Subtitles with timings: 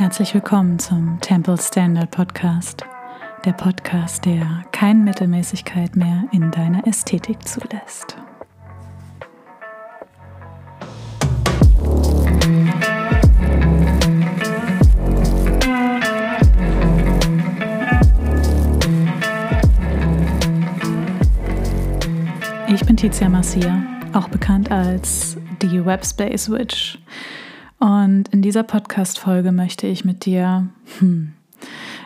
[0.00, 2.86] Herzlich willkommen zum Temple Standard Podcast,
[3.44, 8.16] der Podcast, der keine Mittelmäßigkeit mehr in deiner Ästhetik zulässt.
[22.68, 23.82] Ich bin Tizia Marcia,
[24.14, 26.98] auch bekannt als die Webspace Witch
[27.80, 31.32] und in dieser Podcast-Folge möchte ich mit dir hm,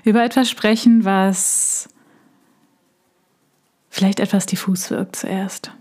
[0.04, 1.88] über etwas sprechen, was
[3.90, 5.72] vielleicht etwas diffus wirkt zuerst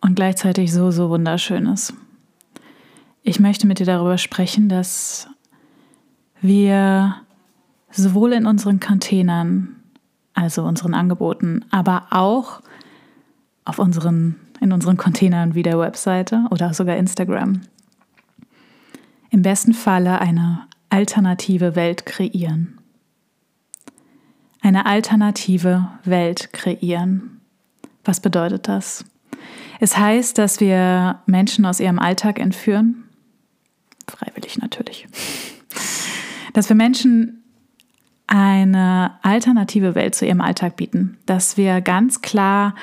[0.00, 1.94] und gleichzeitig so, so wunderschön ist.
[3.22, 5.28] Ich möchte mit dir darüber sprechen, dass
[6.40, 7.14] wir
[7.92, 9.76] sowohl in unseren Containern,
[10.34, 12.62] also unseren Angeboten, aber auch
[13.64, 17.60] auf unseren, in unseren Containern wie der Webseite oder sogar Instagram
[19.34, 22.78] im besten Falle eine alternative Welt kreieren.
[24.60, 27.40] Eine alternative Welt kreieren.
[28.04, 29.04] Was bedeutet das?
[29.80, 33.08] Es heißt, dass wir Menschen aus ihrem Alltag entführen.
[34.08, 35.08] Freiwillig natürlich.
[36.52, 37.42] Dass wir Menschen
[38.28, 41.18] eine alternative Welt zu ihrem Alltag bieten.
[41.26, 42.76] Dass wir ganz klar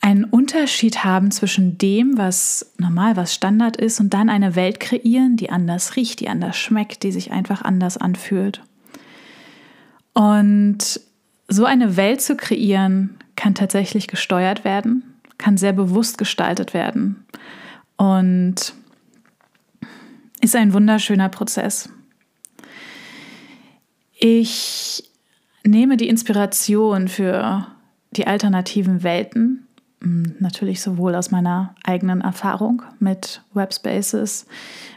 [0.00, 5.36] einen Unterschied haben zwischen dem, was normal, was Standard ist, und dann eine Welt kreieren,
[5.36, 8.62] die anders riecht, die anders schmeckt, die sich einfach anders anfühlt.
[10.14, 11.00] Und
[11.48, 15.02] so eine Welt zu kreieren, kann tatsächlich gesteuert werden,
[15.38, 17.24] kann sehr bewusst gestaltet werden
[17.96, 18.74] und
[20.42, 21.88] ist ein wunderschöner Prozess.
[24.18, 25.10] Ich
[25.64, 27.66] nehme die Inspiration für
[28.10, 29.66] die alternativen Welten
[30.00, 34.46] natürlich sowohl aus meiner eigenen Erfahrung mit Webspaces,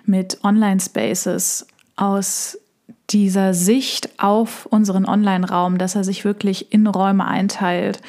[0.06, 2.58] mit Online-Spaces, aus
[3.10, 8.02] dieser Sicht auf unseren Online-Raum, dass er sich wirklich in Räume einteilt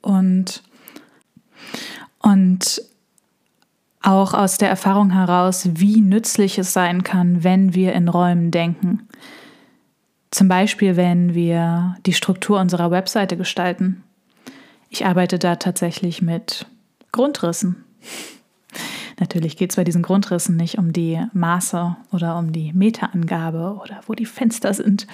[0.00, 0.62] und,
[2.20, 2.82] und
[4.00, 9.08] auch aus der Erfahrung heraus, wie nützlich es sein kann, wenn wir in Räumen denken.
[10.30, 14.04] Zum Beispiel, wenn wir die Struktur unserer Webseite gestalten.
[14.90, 16.66] Ich arbeite da tatsächlich mit
[17.12, 17.84] Grundrissen.
[19.20, 24.00] Natürlich geht es bei diesen Grundrissen nicht um die Maße oder um die Meterangabe oder
[24.06, 25.06] wo die Fenster sind,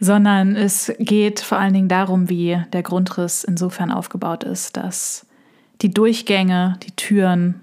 [0.00, 5.26] sondern es geht vor allen Dingen darum, wie der Grundriss insofern aufgebaut ist, dass
[5.80, 7.60] die Durchgänge, die Türen,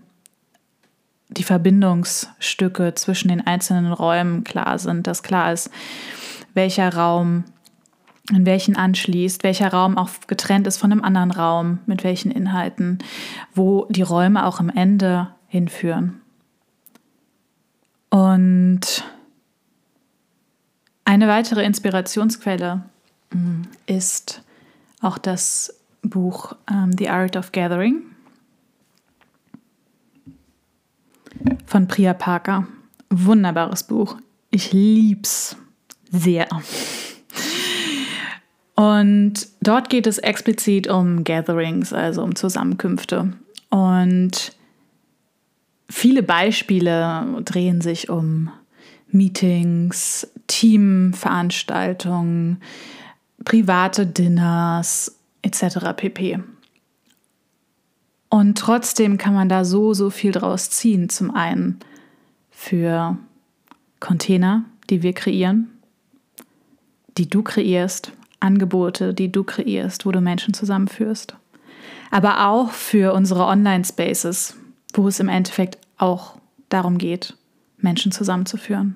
[1.30, 5.70] die Verbindungsstücke zwischen den einzelnen Räumen klar sind, dass klar ist,
[6.56, 7.44] welcher Raum
[8.32, 13.00] in welchen anschließt, welcher Raum auch getrennt ist von einem anderen Raum, mit welchen Inhalten,
[13.54, 16.22] wo die Räume auch am Ende hinführen.
[18.10, 19.04] Und
[21.06, 22.84] eine weitere Inspirationsquelle
[23.34, 24.44] mm, ist
[25.02, 28.04] auch das Buch ähm, The Art of Gathering
[31.66, 32.68] von Priya Parker.
[33.10, 34.18] Wunderbares Buch.
[34.52, 35.56] Ich lieb's
[36.12, 36.48] sehr.
[38.80, 43.34] Und dort geht es explizit um Gatherings, also um Zusammenkünfte.
[43.70, 44.56] Und
[45.90, 48.50] viele Beispiele drehen sich um
[49.12, 52.62] Meetings, Teamveranstaltungen,
[53.44, 55.94] private Dinners etc.
[55.98, 56.40] pp.
[58.30, 61.10] Und trotzdem kann man da so, so viel draus ziehen.
[61.10, 61.80] Zum einen
[62.50, 63.18] für
[64.00, 65.68] Container, die wir kreieren,
[67.18, 71.36] die du kreierst, Angebote, die du kreierst, wo du Menschen zusammenführst.
[72.12, 74.56] Aber auch für unsere Online-Spaces,
[74.94, 76.36] wo es im Endeffekt auch
[76.70, 77.36] darum geht,
[77.78, 78.96] Menschen zusammenzuführen.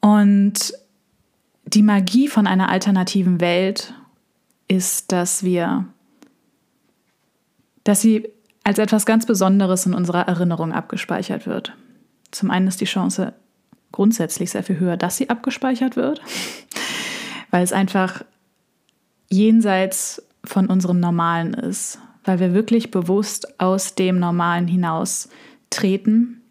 [0.00, 0.74] Und
[1.66, 3.94] die Magie von einer alternativen Welt
[4.68, 5.86] ist, dass wir,
[7.84, 8.28] dass sie
[8.64, 11.72] als etwas ganz Besonderes in unserer Erinnerung abgespeichert wird.
[12.30, 13.34] Zum einen ist die Chance
[13.92, 16.20] grundsätzlich sehr viel höher, dass sie abgespeichert wird
[17.54, 18.24] weil es einfach
[19.30, 25.28] jenseits von unserem Normalen ist, weil wir wirklich bewusst aus dem Normalen hinaus
[25.70, 26.42] treten,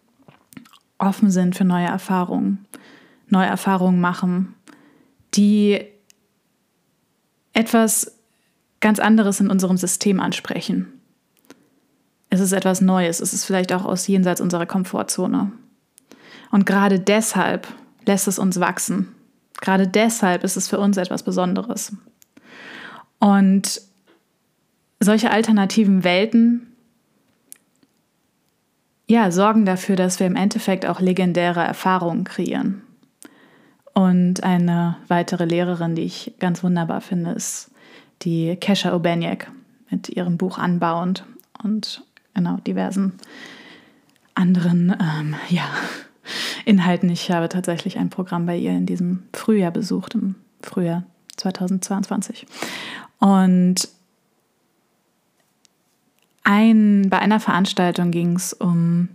[1.00, 2.66] offen sind für neue Erfahrungen,
[3.28, 4.56] neue Erfahrungen machen,
[5.34, 5.84] die
[7.52, 8.18] etwas
[8.80, 11.02] ganz anderes in unserem System ansprechen.
[12.30, 15.52] Es ist etwas Neues, es ist vielleicht auch aus jenseits unserer Komfortzone.
[16.50, 17.68] Und gerade deshalb
[18.06, 19.14] lässt es uns wachsen,
[19.64, 21.96] Gerade deshalb ist es für uns etwas Besonderes.
[23.20, 23.82] Und
[25.00, 26.68] solche alternativen Welten,
[29.08, 32.82] ja, sorgen dafür, dass wir im Endeffekt auch legendäre Erfahrungen kreieren.
[33.94, 37.72] Und eine weitere Lehrerin, die ich ganz wunderbar finde, ist
[38.24, 39.50] die Kesha Obeniak
[39.90, 41.24] mit ihrem Buch Anbauend
[41.64, 43.14] und genau diversen
[44.36, 45.70] anderen ähm, ja,
[46.66, 47.10] Inhalten.
[47.10, 51.04] Ich habe tatsächlich ein Programm bei ihr in diesem Frühjahr besucht, im Frühjahr
[51.38, 52.46] 2022.
[53.20, 53.90] Und
[56.44, 59.10] ein, bei einer Veranstaltung ging es um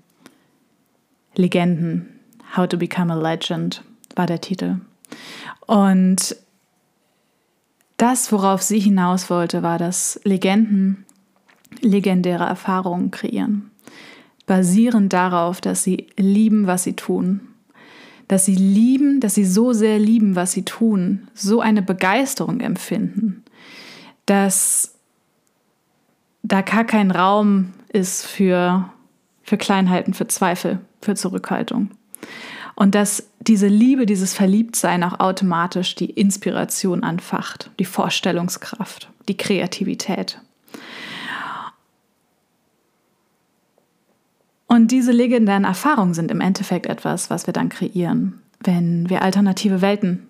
[1.34, 2.08] Legenden.
[2.56, 3.82] How to Become a Legend
[4.16, 4.80] war der Titel.
[5.66, 6.36] Und
[7.98, 11.04] das, worauf sie hinaus wollte, war, dass Legenden
[11.80, 13.70] legendäre Erfahrungen kreieren.
[14.48, 17.40] Basierend darauf, dass sie lieben, was sie tun.
[18.28, 23.44] Dass sie lieben, dass sie so sehr lieben, was sie tun, so eine Begeisterung empfinden,
[24.26, 24.94] dass
[26.42, 28.90] da gar kein Raum ist für,
[29.42, 31.90] für Kleinheiten, für Zweifel, für Zurückhaltung.
[32.74, 40.40] Und dass diese Liebe, dieses Verliebtsein auch automatisch die Inspiration anfacht, die Vorstellungskraft, die Kreativität.
[44.78, 49.80] Und diese legendären Erfahrungen sind im Endeffekt etwas, was wir dann kreieren, wenn wir alternative
[49.80, 50.28] Welten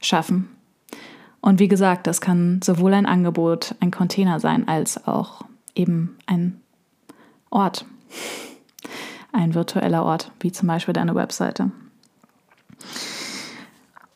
[0.00, 0.48] schaffen.
[1.42, 5.42] Und wie gesagt, das kann sowohl ein Angebot, ein Container sein, als auch
[5.74, 6.58] eben ein
[7.50, 7.84] Ort,
[9.30, 11.70] ein virtueller Ort, wie zum Beispiel deine Webseite.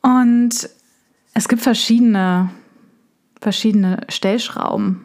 [0.00, 0.70] Und
[1.34, 2.48] es gibt verschiedene,
[3.42, 5.04] verschiedene Stellschrauben,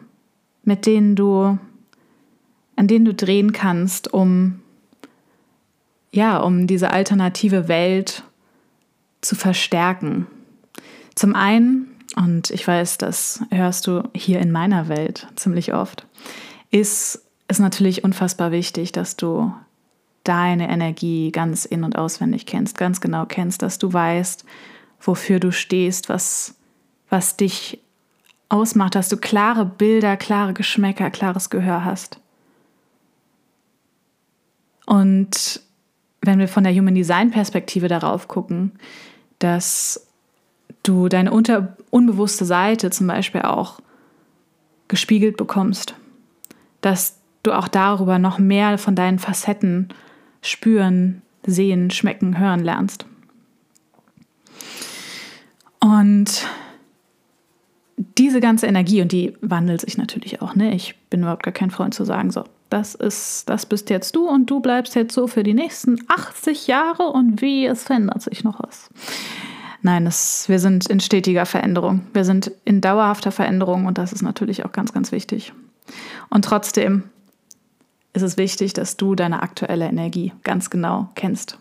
[0.64, 1.58] mit denen du,
[2.76, 4.61] an denen du drehen kannst, um
[6.12, 8.22] ja, um diese alternative Welt
[9.22, 10.26] zu verstärken.
[11.14, 16.06] Zum einen, und ich weiß, das hörst du hier in meiner Welt ziemlich oft,
[16.70, 19.52] ist es natürlich unfassbar wichtig, dass du
[20.24, 24.44] deine Energie ganz in und auswendig kennst, ganz genau kennst, dass du weißt,
[25.00, 26.54] wofür du stehst, was,
[27.08, 27.80] was dich
[28.48, 32.20] ausmacht, dass du klare Bilder, klare Geschmäcker, klares Gehör hast.
[34.86, 35.62] Und
[36.22, 38.72] wenn wir von der Human Design Perspektive darauf gucken,
[39.38, 40.06] dass
[40.82, 43.80] du deine unter, unbewusste Seite zum Beispiel auch
[44.88, 45.94] gespiegelt bekommst,
[46.80, 49.88] dass du auch darüber noch mehr von deinen Facetten
[50.42, 53.06] spüren, sehen, schmecken, hören lernst.
[55.80, 56.46] Und
[58.18, 60.74] diese ganze Energie, und die wandelt sich natürlich auch, ne?
[60.74, 64.26] Ich bin überhaupt gar kein Freund zu sagen, so, das ist, das bist jetzt du
[64.28, 68.44] und du bleibst jetzt so für die nächsten 80 Jahre und wie, es verändert sich
[68.44, 68.88] noch was.
[69.82, 72.06] Nein, das, wir sind in stetiger Veränderung.
[72.14, 75.52] Wir sind in dauerhafter Veränderung und das ist natürlich auch ganz, ganz wichtig.
[76.30, 77.04] Und trotzdem
[78.14, 81.58] ist es wichtig, dass du deine aktuelle Energie ganz genau kennst.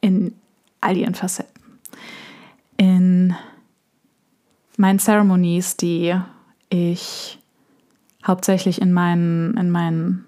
[0.00, 0.34] In
[0.80, 1.60] all ihren Facetten.
[2.76, 3.34] In
[4.76, 6.14] meinen Ceremonies, die
[6.68, 7.39] ich
[8.26, 10.24] hauptsächlich in meinen, in meinen,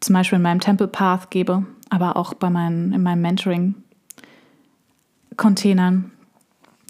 [0.00, 6.10] zum Beispiel in meinem Temple Path gebe, aber auch bei meinen, in meinem Mentoring-Containern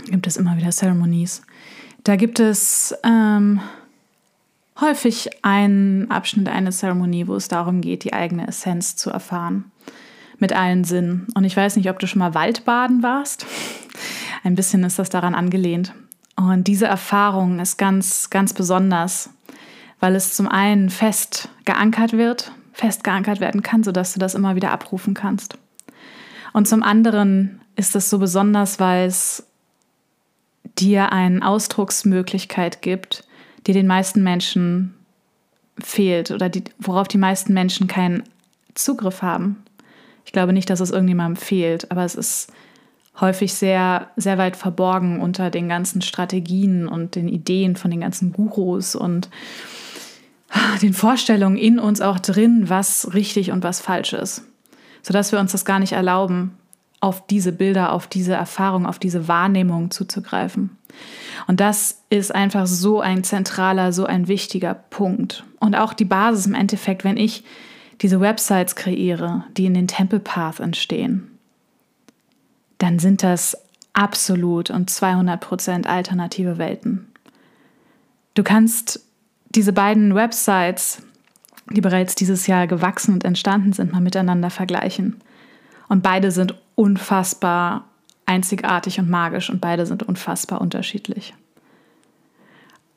[0.06, 1.42] gibt es immer wieder Ceremonies.
[2.04, 3.60] Da gibt es ähm,
[4.80, 9.70] häufig einen Abschnitt, eine Zeremonie, wo es darum geht, die eigene Essenz zu erfahren.
[10.38, 11.26] Mit allen Sinnen.
[11.34, 13.44] Und ich weiß nicht, ob du schon mal Waldbaden warst.
[14.42, 15.92] Ein bisschen ist das daran angelehnt.
[16.34, 19.28] Und diese Erfahrung ist ganz, ganz besonders,
[20.00, 24.56] weil es zum einen fest geankert wird, fest geankert werden kann, sodass du das immer
[24.56, 25.58] wieder abrufen kannst.
[26.52, 29.46] Und zum anderen ist es so besonders, weil es
[30.78, 33.24] dir eine Ausdrucksmöglichkeit gibt,
[33.66, 34.94] die den meisten Menschen
[35.78, 38.24] fehlt oder die, worauf die meisten Menschen keinen
[38.74, 39.62] Zugriff haben.
[40.24, 42.52] Ich glaube nicht, dass es irgendjemandem fehlt, aber es ist
[43.20, 48.32] häufig sehr, sehr weit verborgen unter den ganzen Strategien und den Ideen von den ganzen
[48.32, 49.28] Gurus und
[50.82, 54.42] den Vorstellungen in uns auch drin, was richtig und was falsch ist.
[55.02, 56.56] Sodass wir uns das gar nicht erlauben,
[57.00, 60.76] auf diese Bilder, auf diese Erfahrung, auf diese Wahrnehmung zuzugreifen.
[61.46, 65.44] Und das ist einfach so ein zentraler, so ein wichtiger Punkt.
[65.60, 67.44] Und auch die Basis im Endeffekt, wenn ich
[68.02, 71.38] diese Websites kreiere, die in den Temple Path entstehen,
[72.78, 73.56] dann sind das
[73.92, 77.06] absolut und 200 Prozent alternative Welten.
[78.34, 79.04] Du kannst
[79.50, 81.02] diese beiden Websites,
[81.70, 85.16] die bereits dieses Jahr gewachsen und entstanden sind, mal miteinander vergleichen.
[85.88, 87.84] Und beide sind unfassbar
[88.26, 91.34] einzigartig und magisch und beide sind unfassbar unterschiedlich.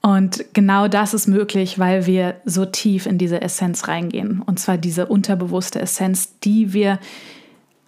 [0.01, 4.41] Und genau das ist möglich, weil wir so tief in diese Essenz reingehen.
[4.41, 6.99] Und zwar diese unterbewusste Essenz, die wir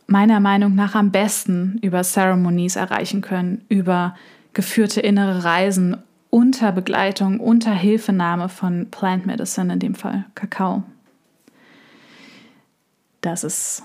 [0.07, 4.15] meiner Meinung nach am besten über Ceremonies erreichen können, über
[4.53, 5.97] geführte innere Reisen
[6.35, 10.83] unter Begleitung, unter Hilfenahme von Plant Medicine, in dem Fall Kakao.
[13.21, 13.83] Das ist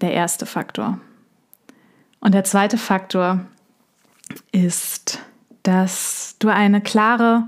[0.00, 0.98] der erste Faktor.
[2.18, 3.46] Und der zweite Faktor
[4.50, 5.20] ist,
[5.62, 7.46] dass du eine klare,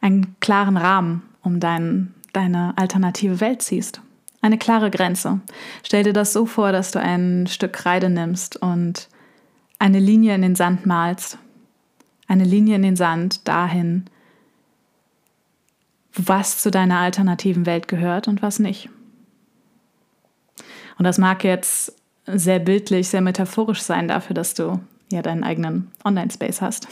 [0.00, 4.00] einen klaren Rahmen um dein, deine alternative Welt ziehst.
[4.40, 5.40] Eine klare Grenze.
[5.82, 9.08] Stell dir das so vor, dass du ein Stück Kreide nimmst und
[9.80, 11.38] eine Linie in den Sand malst.
[12.26, 14.04] Eine Linie in den Sand dahin,
[16.14, 18.88] was zu deiner alternativen Welt gehört und was nicht.
[20.96, 21.94] Und das mag jetzt
[22.26, 26.88] sehr bildlich, sehr metaphorisch sein dafür, dass du ja deinen eigenen Online-Space hast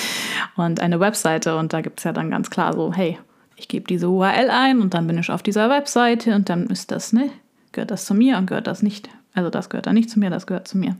[0.56, 3.18] und eine Webseite und da gibt es ja dann ganz klar so, hey,
[3.56, 6.92] ich gebe diese URL ein und dann bin ich auf dieser Webseite und dann ist
[6.92, 7.30] das, ne,
[7.72, 9.08] gehört das zu mir und gehört das nicht.
[9.34, 10.96] Also das gehört dann nicht zu mir, das gehört zu mir.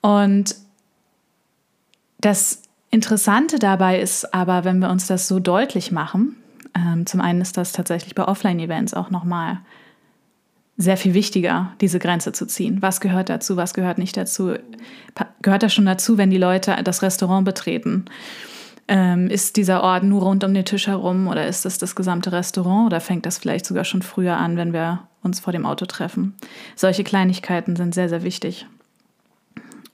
[0.00, 0.56] Und
[2.20, 6.36] das Interessante dabei ist aber, wenn wir uns das so deutlich machen,
[6.74, 9.60] ähm, zum einen ist das tatsächlich bei Offline-Events auch nochmal
[10.76, 12.80] sehr viel wichtiger, diese Grenze zu ziehen.
[12.80, 14.54] Was gehört dazu, was gehört nicht dazu?
[15.42, 18.04] Gehört das schon dazu, wenn die Leute das Restaurant betreten?
[18.86, 22.32] Ähm, ist dieser Ort nur rund um den Tisch herum oder ist es das gesamte
[22.32, 25.84] Restaurant oder fängt das vielleicht sogar schon früher an, wenn wir uns vor dem Auto
[25.84, 26.34] treffen?
[26.76, 28.66] Solche Kleinigkeiten sind sehr, sehr wichtig.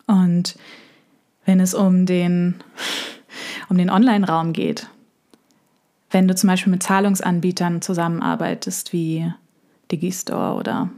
[0.07, 0.55] Und
[1.45, 2.57] wenn es um den,
[3.69, 4.89] um den Online-Raum geht,
[6.11, 9.33] wenn du zum Beispiel mit Zahlungsanbietern zusammenarbeitest, wie
[9.91, 10.91] Digistore oder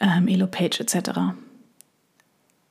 [0.00, 1.20] ähm, Elopage etc.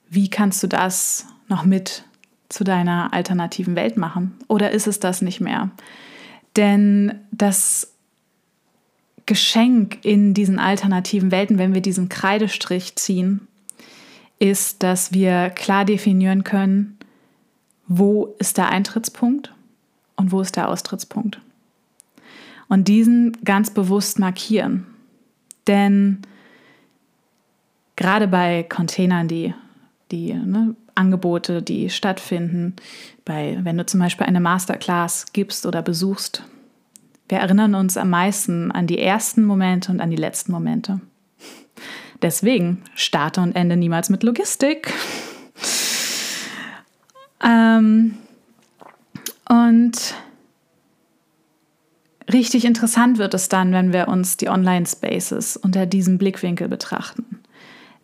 [0.09, 2.03] Wie kannst du das noch mit
[2.49, 4.35] zu deiner alternativen Welt machen?
[4.47, 5.71] Oder ist es das nicht mehr?
[6.55, 7.93] Denn das
[9.25, 13.47] Geschenk in diesen alternativen Welten, wenn wir diesen Kreidestrich ziehen,
[14.39, 16.97] ist, dass wir klar definieren können,
[17.87, 19.53] wo ist der Eintrittspunkt
[20.15, 21.39] und wo ist der Austrittspunkt
[22.67, 24.85] und diesen ganz bewusst markieren.
[25.67, 26.21] Denn
[27.95, 29.53] gerade bei Containern, die,
[30.11, 32.75] die ne, Angebote, die stattfinden,
[33.23, 36.43] bei, wenn du zum Beispiel eine Masterclass gibst oder besuchst,
[37.27, 41.01] wir erinnern uns am meisten an die ersten Momente und an die letzten Momente.
[42.21, 44.93] Deswegen starte und ende niemals mit Logistik.
[47.43, 48.17] ähm,
[49.49, 50.15] und
[52.31, 57.41] Richtig interessant wird es dann, wenn wir uns die Online-Spaces unter diesem Blickwinkel betrachten.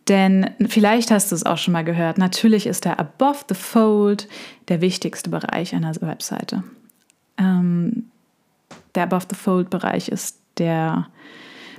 [0.07, 4.27] Denn vielleicht hast du es auch schon mal gehört, natürlich ist der Above the Fold
[4.67, 6.63] der wichtigste Bereich einer Webseite.
[7.37, 8.09] Ähm,
[8.93, 11.07] der Above the Fold Bereich ist der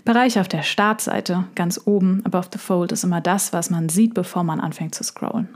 [0.05, 2.23] Bereich auf der Startseite ganz oben.
[2.25, 5.49] Above the Fold ist immer das, was man sieht, bevor man anfängt zu scrollen.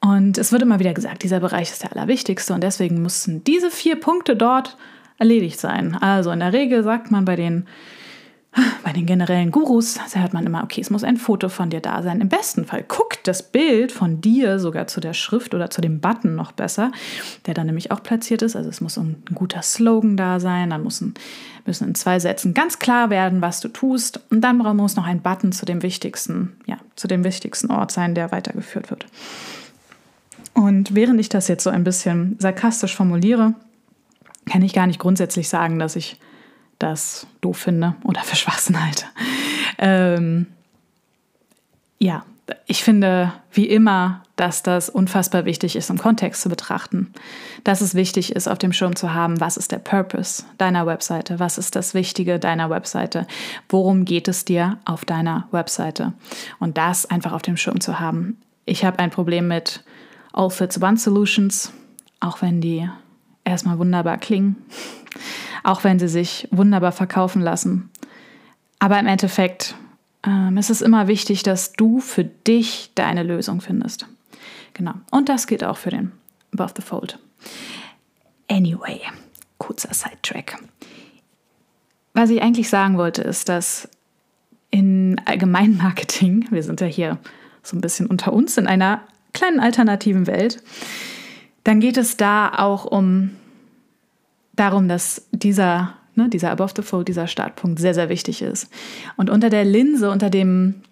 [0.00, 3.70] Und es wird immer wieder gesagt, dieser Bereich ist der allerwichtigste und deswegen müssen diese
[3.70, 4.76] vier Punkte dort
[5.18, 5.94] erledigt sein.
[5.94, 7.66] Also in der Regel sagt man bei den,
[8.84, 11.80] bei den generellen Gurus, da hört man immer, okay, es muss ein Foto von dir
[11.80, 12.20] da sein.
[12.20, 16.00] Im besten Fall guckt das Bild von dir sogar zu der Schrift oder zu dem
[16.00, 16.92] Button noch besser,
[17.46, 18.54] der dann nämlich auch platziert ist.
[18.54, 21.14] Also es muss ein guter Slogan da sein, dann müssen,
[21.66, 25.22] müssen in zwei Sätzen ganz klar werden, was du tust und dann muss noch ein
[25.22, 29.06] Button zu dem wichtigsten, ja, zu dem wichtigsten Ort sein, der weitergeführt wird.
[30.52, 33.54] Und während ich das jetzt so ein bisschen sarkastisch formuliere,
[34.46, 36.18] kann ich gar nicht grundsätzlich sagen, dass ich
[36.78, 39.04] das doof finde oder für Schwachsinn halte.
[39.78, 40.46] Ähm,
[41.98, 42.24] ja,
[42.66, 47.12] ich finde wie immer, dass das unfassbar wichtig ist, im Kontext zu betrachten.
[47.62, 51.38] Dass es wichtig ist, auf dem Schirm zu haben, was ist der Purpose deiner Webseite?
[51.38, 53.26] Was ist das Wichtige deiner Webseite?
[53.68, 56.12] Worum geht es dir auf deiner Webseite?
[56.58, 58.38] Und das einfach auf dem Schirm zu haben.
[58.66, 59.84] Ich habe ein Problem mit
[60.32, 61.72] All Fits One Solutions,
[62.20, 62.88] auch wenn die
[63.44, 64.56] erstmal wunderbar klingen,
[65.62, 67.90] auch wenn sie sich wunderbar verkaufen lassen.
[68.78, 69.74] Aber im Endeffekt
[70.26, 74.06] ähm, ist es immer wichtig, dass du für dich deine Lösung findest.
[74.74, 74.94] Genau.
[75.10, 76.12] Und das gilt auch für den
[76.52, 77.18] Above the Fold.
[78.48, 79.00] Anyway,
[79.58, 80.58] kurzer Sidetrack.
[82.12, 83.88] Was ich eigentlich sagen wollte, ist, dass
[84.70, 87.18] in Allgemeinmarketing, wir sind ja hier
[87.62, 89.02] so ein bisschen unter uns in einer
[89.32, 90.62] kleinen alternativen Welt,
[91.64, 93.30] dann geht es da auch um
[94.56, 98.68] darum, dass dieser, ne, dieser Above the Fold, dieser Startpunkt sehr, sehr wichtig ist.
[99.16, 100.82] Und unter der Linse, unter dem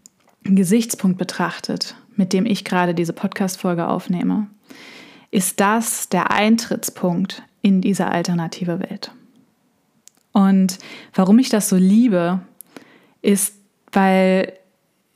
[0.44, 4.48] Gesichtspunkt betrachtet, mit dem ich gerade diese Podcast-Folge aufnehme,
[5.30, 9.12] ist das der Eintrittspunkt in diese alternative Welt.
[10.32, 10.78] Und
[11.14, 12.40] warum ich das so liebe,
[13.22, 13.54] ist,
[13.92, 14.52] weil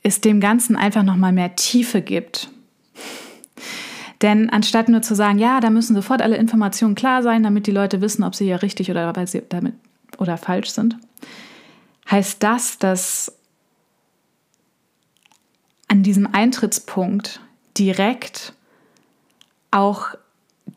[0.03, 2.49] es dem Ganzen einfach nochmal mehr Tiefe gibt.
[4.21, 7.71] Denn anstatt nur zu sagen, ja, da müssen sofort alle Informationen klar sein, damit die
[7.71, 9.75] Leute wissen, ob sie ja richtig oder, damit,
[10.17, 10.97] oder falsch sind,
[12.09, 13.37] heißt das, dass
[15.87, 17.41] an diesem Eintrittspunkt
[17.77, 18.53] direkt
[19.71, 20.15] auch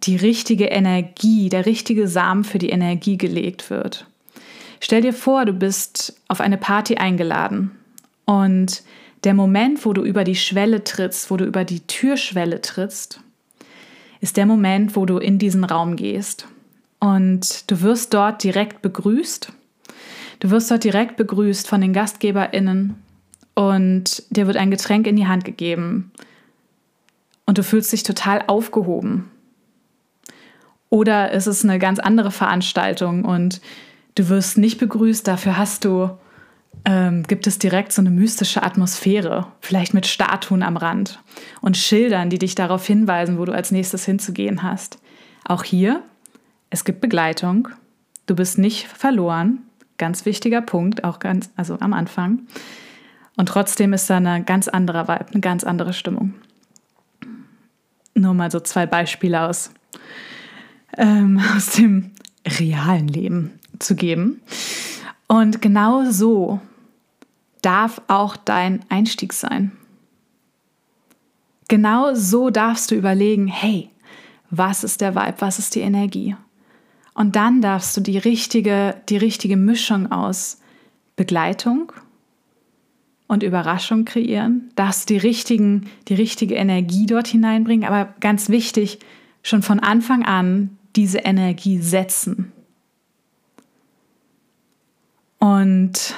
[0.02, 4.06] die richtige Energie, der richtige Samen für die Energie gelegt wird.
[4.80, 7.73] Stell dir vor, du bist auf eine Party eingeladen
[8.25, 8.82] und
[9.25, 13.20] der Moment, wo du über die Schwelle trittst, wo du über die Türschwelle trittst,
[14.20, 16.46] ist der Moment, wo du in diesen Raum gehst.
[16.98, 19.52] Und du wirst dort direkt begrüßt.
[20.40, 22.94] Du wirst dort direkt begrüßt von den GastgeberInnen
[23.54, 26.12] und dir wird ein Getränk in die Hand gegeben.
[27.46, 29.30] Und du fühlst dich total aufgehoben.
[30.88, 33.60] Oder es ist eine ganz andere Veranstaltung und
[34.14, 36.10] du wirst nicht begrüßt, dafür hast du
[36.84, 41.20] ähm, gibt es direkt so eine mystische Atmosphäre, vielleicht mit Statuen am Rand
[41.60, 44.98] und Schildern, die dich darauf hinweisen, wo du als nächstes hinzugehen hast.
[45.44, 46.02] Auch hier,
[46.70, 47.68] es gibt Begleitung,
[48.26, 49.58] du bist nicht verloren,
[49.98, 52.46] ganz wichtiger Punkt, auch ganz, also am Anfang.
[53.36, 56.34] Und trotzdem ist da eine ganz andere Vibe, eine ganz andere Stimmung.
[58.14, 59.70] Nur mal so zwei Beispiele aus,
[60.96, 62.12] ähm, aus dem
[62.46, 64.40] realen Leben zu geben.
[65.30, 66.60] Und genau so
[67.62, 69.70] darf auch dein Einstieg sein.
[71.68, 73.90] Genau so darfst du überlegen, hey,
[74.50, 76.34] was ist der Vibe, was ist die Energie?
[77.14, 80.58] Und dann darfst du die richtige, die richtige Mischung aus
[81.14, 81.92] Begleitung
[83.28, 88.99] und Überraschung kreieren, darfst die, richtigen, die richtige Energie dort hineinbringen, aber ganz wichtig,
[89.44, 92.50] schon von Anfang an diese Energie setzen.
[95.40, 96.14] Und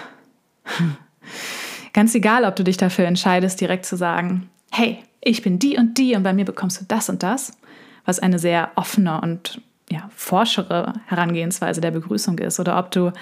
[1.93, 5.99] Ganz egal, ob du dich dafür entscheidest, direkt zu sagen, hey, ich bin die und
[5.99, 7.59] die und bei mir bekommst du das und das,
[8.05, 13.13] was eine sehr offene und ja, forschere Herangehensweise der Begrüßung ist, oder ob du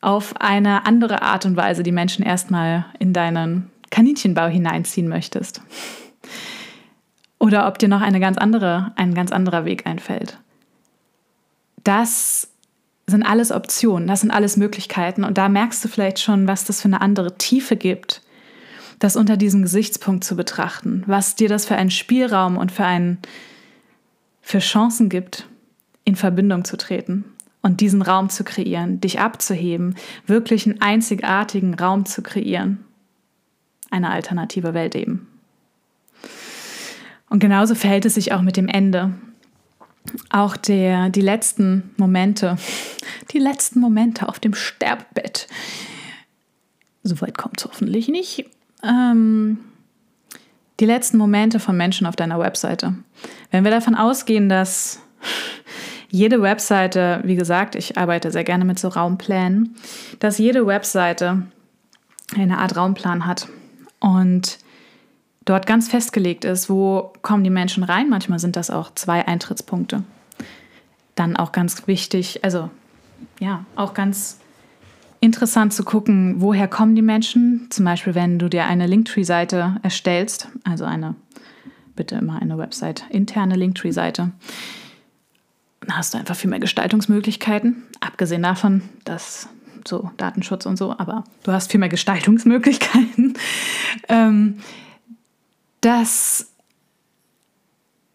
[0.00, 5.60] auf eine andere Art und Weise die Menschen erstmal in deinen Kaninchenbau hineinziehen möchtest.
[7.38, 10.38] Oder ob dir noch eine ganz andere, ein ganz anderer Weg einfällt.
[11.84, 12.48] Das
[13.12, 15.24] sind alles Optionen, das sind alles Möglichkeiten.
[15.24, 18.22] Und da merkst du vielleicht schon, was das für eine andere Tiefe gibt,
[18.98, 23.18] das unter diesem Gesichtspunkt zu betrachten, was dir das für einen Spielraum und für, einen,
[24.42, 25.46] für Chancen gibt,
[26.04, 27.24] in Verbindung zu treten
[27.62, 29.94] und diesen Raum zu kreieren, dich abzuheben,
[30.26, 32.84] wirklich einen einzigartigen Raum zu kreieren.
[33.90, 35.26] Eine alternative Welt eben.
[37.30, 39.12] Und genauso verhält es sich auch mit dem Ende
[40.30, 42.56] auch der, die letzten Momente,
[43.32, 45.48] die letzten Momente auf dem Sterbebett,
[47.02, 48.46] soweit kommt es hoffentlich nicht,
[48.82, 49.58] ähm,
[50.80, 52.94] die letzten Momente von Menschen auf deiner Webseite.
[53.50, 55.00] Wenn wir davon ausgehen, dass
[56.10, 59.76] jede Webseite, wie gesagt, ich arbeite sehr gerne mit so Raumplänen,
[60.20, 61.42] dass jede Webseite
[62.36, 63.48] eine Art Raumplan hat
[64.00, 64.58] und
[65.48, 68.08] dort ganz festgelegt ist, wo kommen die Menschen rein.
[68.08, 70.02] Manchmal sind das auch zwei Eintrittspunkte.
[71.14, 72.70] Dann auch ganz wichtig, also
[73.40, 74.38] ja, auch ganz
[75.20, 77.66] interessant zu gucken, woher kommen die Menschen.
[77.70, 81.14] Zum Beispiel, wenn du dir eine Linktree-Seite erstellst, also eine,
[81.96, 84.30] bitte immer eine Website, interne Linktree-Seite,
[85.80, 87.84] dann hast du einfach viel mehr Gestaltungsmöglichkeiten.
[88.00, 89.48] Abgesehen davon, dass
[89.86, 93.34] so Datenschutz und so, aber du hast viel mehr Gestaltungsmöglichkeiten.
[94.08, 94.58] ähm,
[95.80, 96.52] dass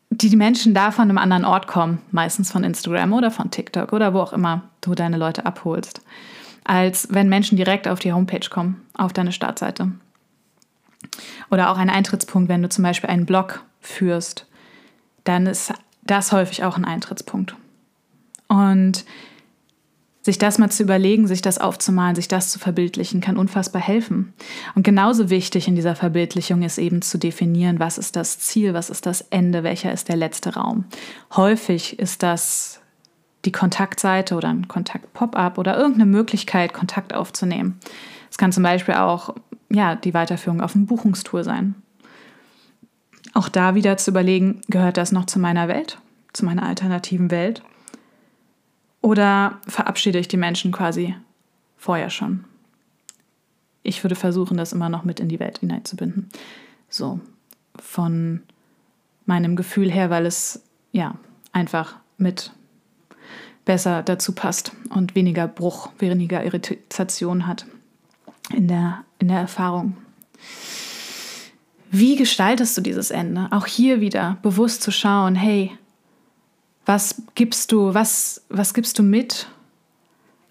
[0.09, 4.13] die Menschen da von einem anderen Ort kommen, meistens von Instagram oder von TikTok oder
[4.13, 6.01] wo auch immer du deine Leute abholst,
[6.63, 9.91] als wenn Menschen direkt auf die Homepage kommen, auf deine Startseite.
[11.51, 14.45] Oder auch ein Eintrittspunkt, wenn du zum Beispiel einen Blog führst,
[15.23, 15.73] dann ist
[16.03, 17.55] das häufig auch ein Eintrittspunkt.
[18.47, 19.05] Und
[20.23, 24.33] sich das mal zu überlegen, sich das aufzumalen, sich das zu verbildlichen, kann unfassbar helfen.
[24.73, 28.89] Und genauso wichtig in dieser Verbildlichung ist eben zu definieren, was ist das Ziel, was
[28.89, 30.85] ist das Ende, welcher ist der letzte Raum.
[31.35, 32.79] Häufig ist das
[33.43, 37.79] die Kontaktseite oder ein Kontakt-Pop-up oder irgendeine Möglichkeit, Kontakt aufzunehmen.
[38.31, 39.35] Es kann zum Beispiel auch
[39.69, 41.75] ja, die Weiterführung auf eine Buchungstour sein.
[43.33, 45.99] Auch da wieder zu überlegen, gehört das noch zu meiner Welt,
[46.31, 47.61] zu meiner alternativen Welt?
[49.03, 51.13] Oder verabschiede ich die Menschen quasi
[51.75, 52.45] vorher schon?
[53.83, 56.29] Ich würde versuchen, das immer noch mit in die Welt hineinzubinden.
[56.87, 57.19] So,
[57.75, 58.43] von
[59.25, 60.63] meinem Gefühl her, weil es
[60.93, 61.15] ja,
[61.51, 62.53] einfach mit
[63.65, 67.65] besser dazu passt und weniger Bruch, weniger Irritation hat
[68.53, 69.97] in der, in der Erfahrung.
[71.91, 73.49] Wie gestaltest du dieses Ende?
[73.51, 75.77] Auch hier wieder bewusst zu schauen, hey,
[76.85, 79.47] was gibst du, was, was gibst du mit,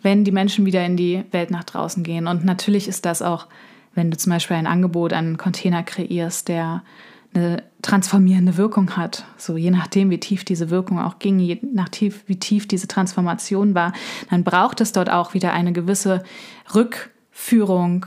[0.03, 2.27] wenn die Menschen wieder in die Welt nach draußen gehen?
[2.27, 3.47] Und natürlich ist das auch,
[3.95, 6.83] wenn du zum Beispiel ein Angebot, einen Container kreierst, der
[7.35, 9.25] eine transformierende Wirkung hat.
[9.37, 12.89] So je nachdem, wie tief diese Wirkung auch ging, je nach tief, wie tief diese
[12.89, 13.93] Transformation war,
[14.31, 16.23] dann braucht es dort auch wieder eine gewisse
[16.75, 18.07] Rückführung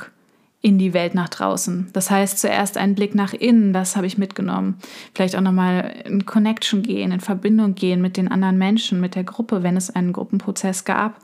[0.65, 1.89] in die Welt nach draußen.
[1.93, 4.80] Das heißt, zuerst einen Blick nach innen, was habe ich mitgenommen?
[5.13, 9.23] Vielleicht auch nochmal in Connection gehen, in Verbindung gehen mit den anderen Menschen, mit der
[9.23, 11.19] Gruppe, wenn es einen Gruppenprozess gab.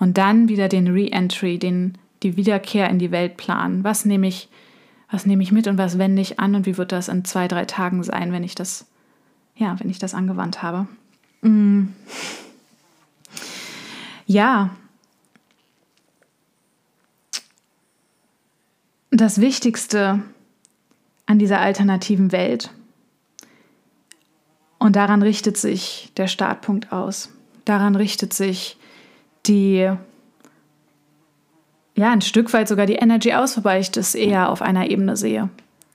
[0.00, 3.84] Und dann wieder den Re-Entry, den, die Wiederkehr in die Welt planen.
[3.84, 4.48] Was nehme ich,
[5.10, 7.48] was nehme ich mit und was wende ich an und wie wird das in zwei,
[7.48, 8.86] drei Tagen sein, wenn ich das,
[9.56, 10.86] ja, wenn ich das angewandt habe?
[11.42, 11.88] Mm.
[14.26, 14.70] Ja,
[19.10, 20.22] das Wichtigste
[21.26, 22.70] an dieser alternativen Welt.
[24.78, 27.30] Und daran richtet sich der Startpunkt aus.
[27.64, 28.78] Daran richtet sich
[29.46, 29.90] die,
[31.96, 35.16] ja, ein Stück weit sogar die Energy aus, wobei ich das eher auf einer Ebene
[35.16, 35.48] sehe.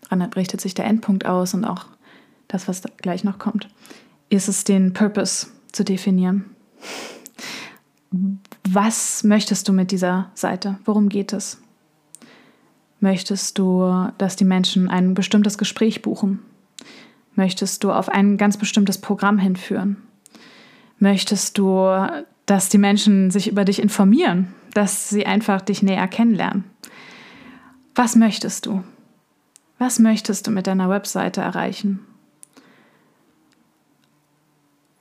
[0.10, 1.86] Daran richtet sich der Endpunkt aus und auch
[2.47, 3.69] das, was gleich noch kommt,
[4.30, 6.45] ist es, den Purpose zu definieren.
[8.67, 10.78] Was möchtest du mit dieser Seite?
[10.84, 11.62] Worum geht es?
[13.01, 16.39] Möchtest du, dass die Menschen ein bestimmtes Gespräch buchen?
[17.33, 19.97] Möchtest du auf ein ganz bestimmtes Programm hinführen?
[20.99, 22.07] Möchtest du,
[22.45, 26.63] dass die Menschen sich über dich informieren, dass sie einfach dich näher kennenlernen?
[27.95, 28.83] Was möchtest du?
[29.79, 32.01] Was möchtest du mit deiner Webseite erreichen?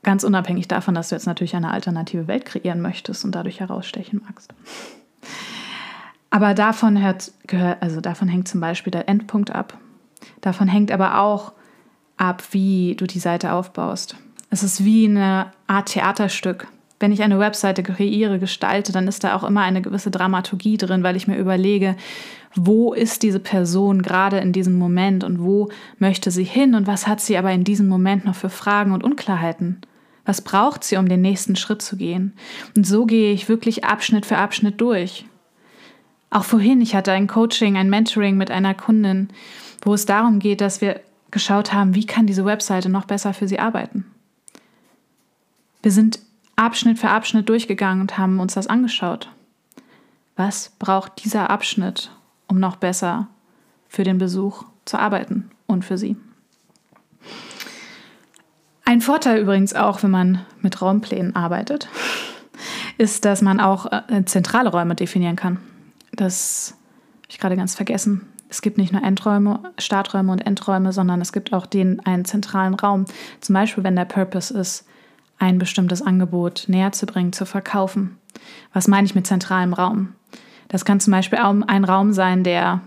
[0.03, 4.23] Ganz unabhängig davon, dass du jetzt natürlich eine alternative Welt kreieren möchtest und dadurch herausstechen
[4.25, 4.55] magst.
[6.31, 9.77] Aber davon, hört, gehört, also davon hängt zum Beispiel der Endpunkt ab.
[10.41, 11.53] Davon hängt aber auch
[12.17, 14.17] ab, wie du die Seite aufbaust.
[14.51, 16.69] Es ist wie eine Art Theaterstück.
[17.01, 21.03] Wenn ich eine Webseite kreiere, gestalte, dann ist da auch immer eine gewisse Dramaturgie drin,
[21.03, 21.97] weil ich mir überlege,
[22.55, 27.07] wo ist diese Person gerade in diesem Moment und wo möchte sie hin und was
[27.07, 29.81] hat sie aber in diesem Moment noch für Fragen und Unklarheiten?
[30.27, 32.35] Was braucht sie, um den nächsten Schritt zu gehen?
[32.77, 35.25] Und so gehe ich wirklich Abschnitt für Abschnitt durch.
[36.31, 39.29] Auch vorhin, ich hatte ein Coaching, ein Mentoring mit einer Kundin,
[39.83, 43.49] wo es darum geht, dass wir geschaut haben, wie kann diese Webseite noch besser für
[43.49, 44.05] sie arbeiten.
[45.83, 46.21] Wir sind
[46.57, 49.31] Abschnitt für Abschnitt durchgegangen und haben uns das angeschaut.
[50.37, 52.11] Was braucht dieser Abschnitt,
[52.47, 53.29] um noch besser
[53.89, 56.17] für den Besuch zu arbeiten und für sie?
[58.85, 61.89] Ein Vorteil übrigens auch, wenn man mit Raumplänen arbeitet,
[62.99, 65.59] ist, dass man auch äh, zentrale Räume definieren kann.
[66.21, 66.75] Das
[67.23, 68.29] habe ich gerade ganz vergessen.
[68.51, 72.75] Es gibt nicht nur Endräume, Starträume und Endräume, sondern es gibt auch den einen zentralen
[72.75, 73.07] Raum.
[73.41, 74.85] Zum Beispiel, wenn der Purpose ist,
[75.39, 78.19] ein bestimmtes Angebot näher zu bringen, zu verkaufen.
[78.75, 80.13] Was meine ich mit zentralem Raum?
[80.69, 82.83] Das kann zum Beispiel auch ein Raum sein, der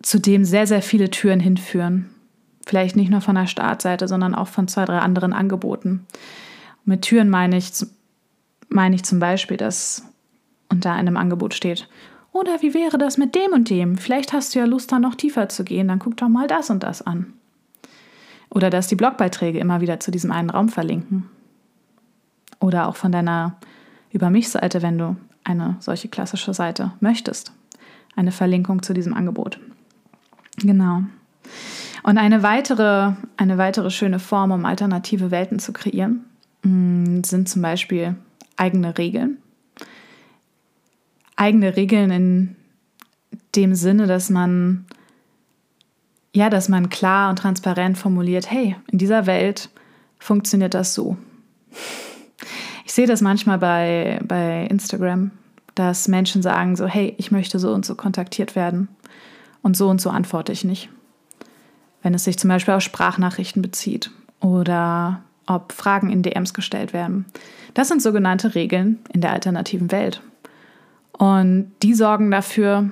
[0.00, 2.08] zu dem sehr, sehr viele Türen hinführen.
[2.66, 6.06] Vielleicht nicht nur von der Startseite, sondern auch von zwei, drei anderen Angeboten.
[6.86, 7.70] Mit Türen meine ich,
[8.70, 10.04] meine ich zum Beispiel, dass
[10.68, 11.88] unter einem Angebot steht.
[12.36, 13.96] Oder wie wäre das mit dem und dem?
[13.96, 16.68] Vielleicht hast du ja Lust, da noch tiefer zu gehen, dann guck doch mal das
[16.68, 17.32] und das an.
[18.50, 21.30] Oder dass die Blogbeiträge immer wieder zu diesem einen Raum verlinken.
[22.60, 23.56] Oder auch von deiner
[24.12, 27.52] Über mich-Seite, wenn du eine solche klassische Seite möchtest.
[28.16, 29.58] Eine Verlinkung zu diesem Angebot.
[30.58, 31.02] Genau.
[32.02, 36.24] Und eine weitere, eine weitere schöne Form, um alternative Welten zu kreieren,
[36.62, 38.14] mm, sind zum Beispiel
[38.56, 39.38] eigene Regeln
[41.36, 42.56] eigene Regeln in
[43.54, 44.86] dem Sinne, dass man
[46.36, 49.70] ja, dass man klar und transparent formuliert, hey, in dieser Welt
[50.18, 51.16] funktioniert das so.
[52.84, 55.30] Ich sehe das manchmal bei, bei Instagram,
[55.74, 58.88] dass Menschen sagen so, hey, ich möchte so und so kontaktiert werden
[59.62, 60.90] und so und so antworte ich nicht.
[62.02, 67.24] Wenn es sich zum Beispiel auf Sprachnachrichten bezieht oder ob Fragen in DMs gestellt werden.
[67.72, 70.20] Das sind sogenannte Regeln in der alternativen Welt.
[71.18, 72.90] Und die sorgen dafür,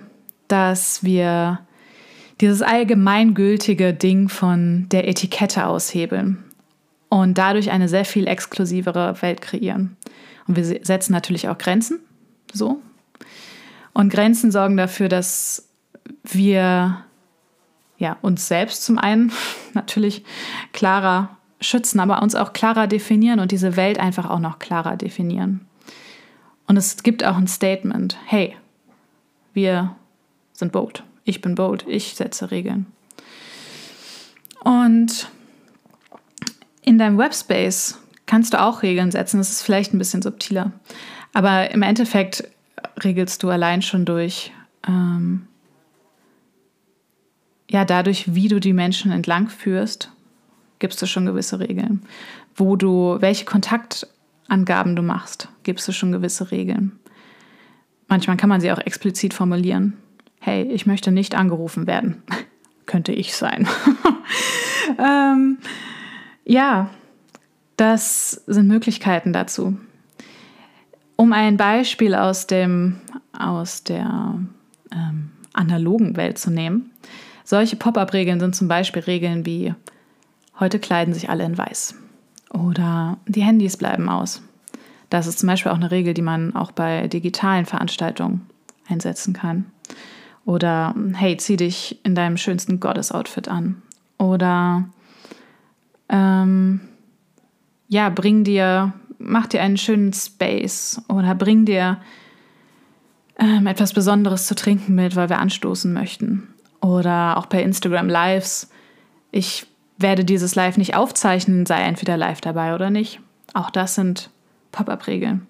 [0.48, 1.60] dass wir
[2.40, 6.42] dieses allgemeingültige Ding von der Etikette aushebeln
[7.08, 9.96] und dadurch eine sehr viel exklusivere Welt kreieren.
[10.46, 12.00] Und wir setzen natürlich auch Grenzen,
[12.52, 12.80] so.
[13.92, 15.68] Und Grenzen sorgen dafür, dass
[16.24, 17.04] wir
[17.98, 19.32] ja, uns selbst zum einen
[19.74, 20.24] natürlich
[20.72, 25.66] klarer schützen, aber uns auch klarer definieren und diese Welt einfach auch noch klarer definieren.
[26.66, 28.56] Und es gibt auch ein Statement, hey,
[29.52, 29.94] wir
[30.52, 31.04] sind bold.
[31.24, 32.86] Ich bin bold, ich setze Regeln.
[34.62, 35.30] Und
[36.82, 39.38] in deinem Webspace kannst du auch Regeln setzen.
[39.38, 40.72] Das ist vielleicht ein bisschen subtiler.
[41.32, 42.48] Aber im Endeffekt
[43.02, 44.52] regelst du allein schon durch,
[44.86, 45.46] ähm,
[47.70, 50.10] ja, dadurch, wie du die Menschen entlang führst,
[50.78, 52.02] gibst du schon gewisse Regeln.
[52.54, 53.44] Wo du, welche
[54.54, 56.92] Kontaktangaben du machst, gibst du schon gewisse Regeln.
[58.08, 59.94] Manchmal kann man sie auch explizit formulieren.
[60.38, 62.22] Hey, ich möchte nicht angerufen werden.
[62.86, 63.66] Könnte ich sein.
[64.98, 65.58] ähm,
[66.44, 66.90] ja,
[67.76, 69.76] das sind Möglichkeiten dazu.
[71.16, 73.00] Um ein Beispiel aus, dem,
[73.36, 74.38] aus der
[74.92, 76.90] ähm, analogen Welt zu nehmen,
[77.42, 79.74] solche Pop-up-Regeln sind zum Beispiel Regeln wie
[80.60, 81.96] heute kleiden sich alle in weiß
[82.54, 84.42] oder die Handys bleiben aus.
[85.10, 88.46] Das ist zum Beispiel auch eine Regel, die man auch bei digitalen Veranstaltungen
[88.88, 89.66] einsetzen kann.
[90.44, 93.82] Oder hey, zieh dich in deinem schönsten Gottes-Outfit an.
[94.18, 94.84] Oder
[96.08, 96.80] ähm,
[97.88, 101.98] ja, bring dir, mach dir einen schönen Space oder bring dir
[103.38, 106.48] ähm, etwas Besonderes zu trinken mit, weil wir anstoßen möchten.
[106.80, 108.70] Oder auch bei Instagram Lives.
[109.30, 109.66] Ich
[109.98, 113.20] werde dieses Live nicht aufzeichnen, sei entweder live dabei oder nicht.
[113.52, 114.30] Auch das sind
[114.72, 115.46] Pop-up-Regeln.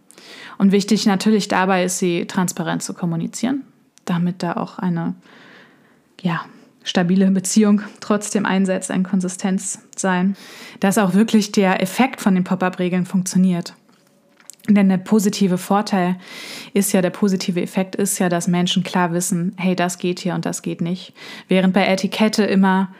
[0.59, 3.63] Und wichtig natürlich dabei ist, sie transparent zu kommunizieren,
[4.05, 5.15] damit da auch eine
[6.21, 6.45] ja,
[6.83, 10.37] stabile Beziehung trotzdem einsetzt, ein Konsistenz sein,
[10.81, 13.75] dass auch wirklich der Effekt von den Pop-up-Regeln funktioniert.
[14.69, 16.17] Denn der positive Vorteil
[16.73, 20.35] ist ja, der positive Effekt ist ja, dass Menschen klar wissen, hey, das geht hier
[20.35, 21.13] und das geht nicht.
[21.49, 22.95] Während bei Etikette immer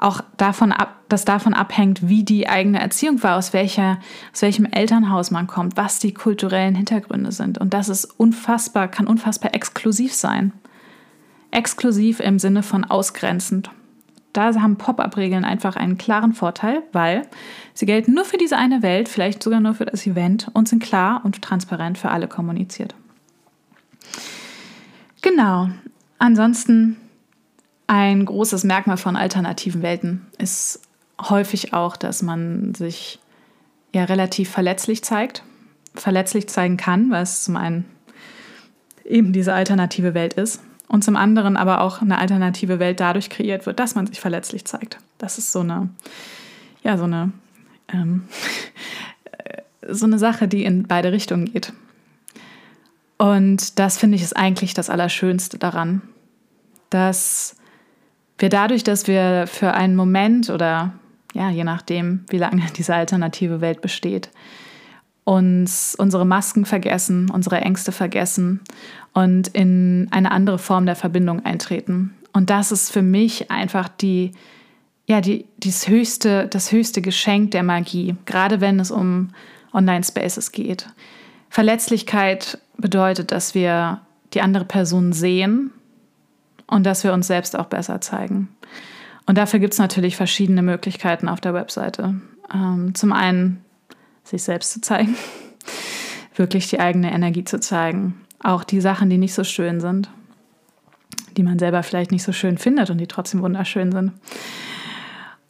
[0.00, 3.98] auch davon ab, das davon abhängt, wie die eigene Erziehung war, aus, welcher,
[4.32, 7.58] aus welchem Elternhaus man kommt, was die kulturellen Hintergründe sind.
[7.58, 10.52] Und das ist unfassbar, kann unfassbar exklusiv sein.
[11.50, 13.70] Exklusiv im Sinne von ausgrenzend.
[14.32, 17.26] Da haben Pop-up-Regeln einfach einen klaren Vorteil, weil
[17.74, 20.82] sie gelten nur für diese eine Welt, vielleicht sogar nur für das Event und sind
[20.82, 22.94] klar und transparent für alle kommuniziert.
[25.20, 25.68] Genau.
[26.18, 26.96] Ansonsten
[27.90, 30.80] ein großes Merkmal von alternativen Welten ist
[31.20, 33.18] häufig auch, dass man sich
[33.92, 35.42] ja relativ verletzlich zeigt,
[35.96, 37.86] verletzlich zeigen kann, es zum einen
[39.04, 43.66] eben diese alternative Welt ist und zum anderen aber auch eine alternative Welt dadurch kreiert
[43.66, 44.98] wird, dass man sich verletzlich zeigt.
[45.18, 45.88] Das ist so eine,
[46.84, 47.32] ja, so eine,
[47.92, 48.28] ähm,
[49.88, 51.72] so eine Sache, die in beide Richtungen geht.
[53.18, 56.02] Und das finde ich ist eigentlich das Allerschönste daran,
[56.88, 57.56] dass
[58.40, 60.94] wir dadurch, dass wir für einen Moment oder
[61.34, 64.30] ja, je nachdem, wie lange diese alternative Welt besteht,
[65.24, 68.60] uns unsere Masken vergessen, unsere Ängste vergessen
[69.12, 72.14] und in eine andere Form der Verbindung eintreten.
[72.32, 74.32] Und das ist für mich einfach die,
[75.06, 79.30] ja, die, höchste, das höchste Geschenk der Magie, gerade wenn es um
[79.72, 80.86] Online-Spaces geht.
[81.48, 84.00] Verletzlichkeit bedeutet, dass wir
[84.32, 85.72] die andere Person sehen
[86.70, 88.48] und dass wir uns selbst auch besser zeigen.
[89.26, 92.14] Und dafür gibt es natürlich verschiedene Möglichkeiten auf der Webseite.
[92.52, 93.62] Ähm, zum einen
[94.24, 95.16] sich selbst zu zeigen,
[96.36, 100.08] wirklich die eigene Energie zu zeigen, auch die Sachen, die nicht so schön sind,
[101.36, 104.12] die man selber vielleicht nicht so schön findet und die trotzdem wunderschön sind.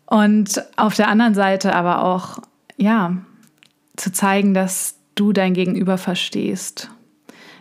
[0.07, 2.39] Und auf der anderen Seite aber auch,
[2.77, 3.17] ja,
[3.97, 6.91] zu zeigen, dass du dein Gegenüber verstehst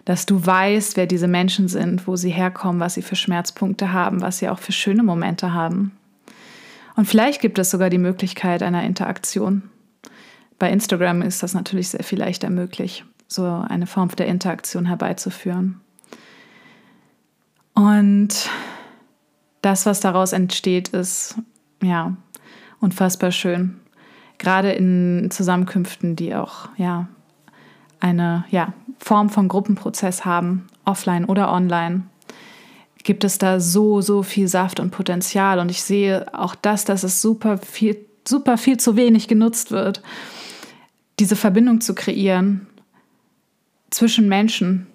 [0.06, 4.22] dass du weißt, wer diese Menschen sind, wo sie herkommen, was sie für Schmerzpunkte haben,
[4.22, 5.92] was sie auch für schöne Momente haben.
[6.96, 9.64] Und vielleicht gibt es sogar die Möglichkeit einer Interaktion.
[10.58, 15.80] Bei Instagram ist das natürlich sehr viel leichter möglich, so eine Form der Interaktion herbeizuführen.
[17.74, 18.50] Und
[19.62, 21.38] das, was daraus entsteht, ist
[21.82, 22.18] ja
[22.82, 23.80] unfassbar schön.
[24.38, 27.08] Gerade in Zusammenkünften, die auch ja
[28.00, 32.04] eine ja, Form von Gruppenprozess haben, offline oder online,
[33.04, 35.60] gibt es da so, so viel Saft und Potenzial.
[35.60, 40.02] Und ich sehe auch das, dass es super viel, super viel zu wenig genutzt wird,
[41.20, 42.68] diese Verbindung zu kreieren
[43.90, 44.88] zwischen Menschen.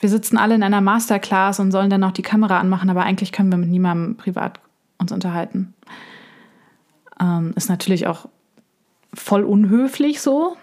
[0.00, 3.32] Wir sitzen alle in einer Masterclass und sollen dann noch die Kamera anmachen, aber eigentlich
[3.32, 4.60] können wir mit niemandem privat
[4.98, 5.74] uns unterhalten.
[7.20, 8.28] Ähm, ist natürlich auch
[9.12, 10.56] voll unhöflich so,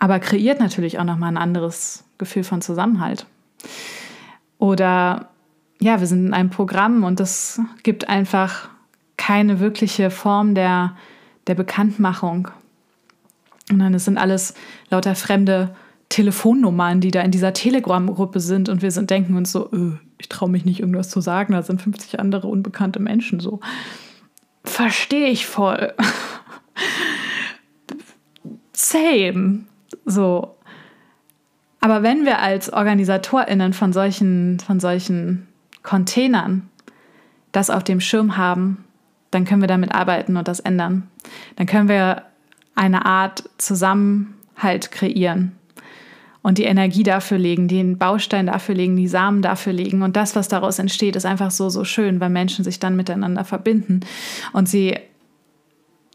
[0.00, 3.26] aber kreiert natürlich auch nochmal ein anderes Gefühl von Zusammenhalt.
[4.58, 5.28] Oder
[5.80, 8.68] ja, wir sind in einem Programm und das gibt einfach
[9.16, 10.96] keine wirkliche Form der,
[11.46, 12.48] der Bekanntmachung.
[13.70, 14.54] Und dann sind alles
[14.88, 15.76] lauter fremde
[16.08, 20.28] Telefonnummern, die da in dieser Telegram-Gruppe sind und wir sind, denken uns so, öh, ich
[20.28, 23.60] traue mich nicht irgendwas zu sagen, da sind 50 andere unbekannte Menschen so.
[24.64, 25.94] Verstehe ich voll.
[28.72, 29.66] Same.
[30.10, 30.54] So.
[31.80, 35.48] Aber wenn wir als OrganisatorInnen von solchen, von solchen
[35.82, 36.68] Containern
[37.52, 38.84] das auf dem Schirm haben,
[39.30, 41.08] dann können wir damit arbeiten und das ändern.
[41.56, 42.24] Dann können wir
[42.74, 45.52] eine Art Zusammenhalt kreieren
[46.42, 50.02] und die Energie dafür legen, den Baustein dafür legen, die Samen dafür legen.
[50.02, 53.44] Und das, was daraus entsteht, ist einfach so, so schön, weil Menschen sich dann miteinander
[53.44, 54.00] verbinden
[54.52, 54.98] und sie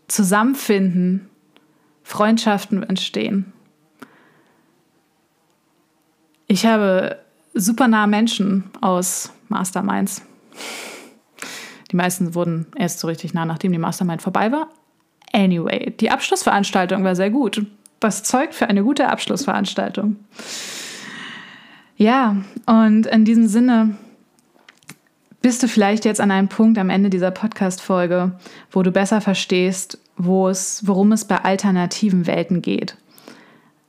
[0.07, 1.29] zusammenfinden,
[2.03, 3.53] Freundschaften entstehen.
[6.47, 7.19] Ich habe
[7.53, 10.21] super nahe Menschen aus Masterminds.
[11.91, 14.69] Die meisten wurden erst so richtig nah, nachdem die Mastermind vorbei war.
[15.31, 17.65] Anyway, die Abschlussveranstaltung war sehr gut
[18.05, 20.17] was zeugt für eine gute Abschlussveranstaltung.
[21.97, 23.95] Ja, und in diesem Sinne
[25.41, 28.33] bist du vielleicht jetzt an einem Punkt am Ende dieser Podcast-Folge,
[28.71, 32.95] wo du besser verstehst, wo es, worum es bei alternativen Welten geht.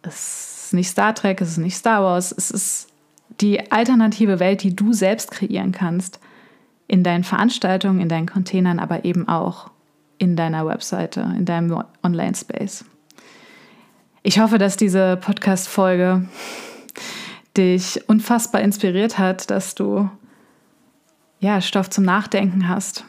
[0.02, 2.88] Es ist nicht Star Trek, es ist nicht Star Wars, es ist
[3.40, 6.20] die alternative Welt, die du selbst kreieren kannst.
[6.88, 9.70] In deinen Veranstaltungen, in deinen Containern, aber eben auch
[10.18, 12.84] in deiner Webseite, in deinem Online-Space.
[14.22, 16.28] Ich hoffe, dass diese Podcast-Folge
[17.56, 20.08] dich unfassbar inspiriert hat, dass du
[21.40, 23.04] ja, Stoff zum Nachdenken hast,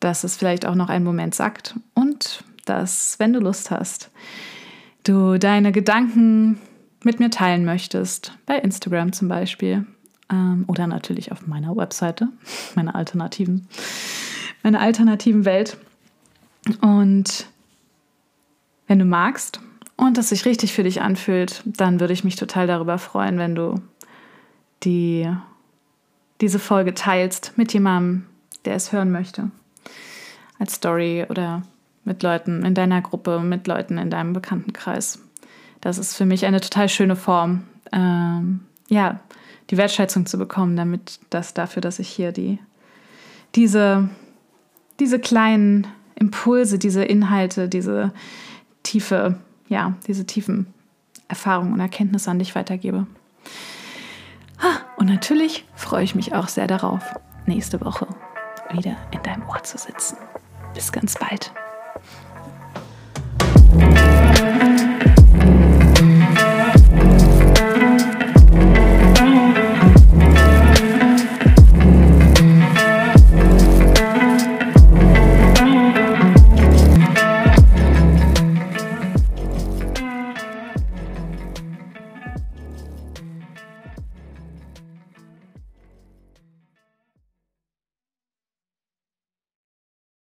[0.00, 4.10] dass es vielleicht auch noch einen Moment sagt und dass, wenn du Lust hast,
[5.04, 6.58] du deine Gedanken
[7.04, 9.86] mit mir teilen möchtest, bei Instagram zum Beispiel
[10.30, 12.28] ähm, oder natürlich auf meiner Webseite,
[12.74, 13.68] meiner alternativen,
[14.62, 15.76] meiner alternativen Welt.
[16.80, 17.46] Und
[18.86, 19.60] wenn du magst,
[19.96, 23.54] und es sich richtig für dich anfühlt, dann würde ich mich total darüber freuen, wenn
[23.54, 23.80] du
[24.82, 25.30] die,
[26.40, 28.26] diese Folge teilst mit jemandem,
[28.64, 29.50] der es hören möchte.
[30.58, 31.62] Als Story oder
[32.04, 35.20] mit Leuten in deiner Gruppe, mit Leuten in deinem Bekanntenkreis.
[35.80, 39.20] Das ist für mich eine total schöne Form, ähm, ja,
[39.70, 42.58] die Wertschätzung zu bekommen, damit das dafür, dass ich hier die,
[43.54, 44.08] diese,
[45.00, 48.12] diese kleinen Impulse, diese Inhalte, diese
[48.82, 49.38] tiefe
[49.68, 50.72] ja, diese tiefen
[51.28, 53.06] Erfahrungen und Erkenntnisse an dich weitergebe.
[54.96, 57.02] Und natürlich freue ich mich auch sehr darauf,
[57.46, 58.06] nächste Woche
[58.72, 60.16] wieder in deinem Ohr zu sitzen.
[60.74, 61.52] Bis ganz bald.